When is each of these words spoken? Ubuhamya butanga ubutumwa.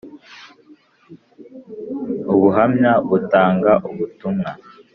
Ubuhamya 2.33 2.91
butanga 3.09 3.71
ubutumwa. 3.89 4.51